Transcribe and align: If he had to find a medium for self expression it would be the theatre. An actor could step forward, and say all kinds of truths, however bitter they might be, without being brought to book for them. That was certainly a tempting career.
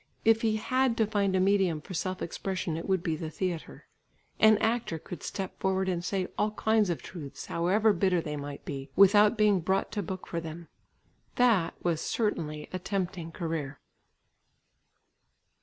If 0.25 0.41
he 0.41 0.55
had 0.55 0.97
to 0.97 1.05
find 1.05 1.35
a 1.35 1.39
medium 1.39 1.79
for 1.79 1.93
self 1.93 2.23
expression 2.23 2.75
it 2.75 2.89
would 2.89 3.03
be 3.03 3.15
the 3.15 3.29
theatre. 3.29 3.85
An 4.39 4.57
actor 4.57 4.97
could 4.97 5.21
step 5.21 5.59
forward, 5.59 5.87
and 5.87 6.03
say 6.03 6.27
all 6.39 6.53
kinds 6.53 6.89
of 6.89 7.03
truths, 7.03 7.45
however 7.45 7.93
bitter 7.93 8.19
they 8.19 8.35
might 8.35 8.65
be, 8.65 8.89
without 8.95 9.37
being 9.37 9.59
brought 9.59 9.91
to 9.91 10.01
book 10.01 10.25
for 10.25 10.41
them. 10.41 10.69
That 11.35 11.75
was 11.83 12.01
certainly 12.01 12.67
a 12.73 12.79
tempting 12.79 13.31
career. 13.31 13.79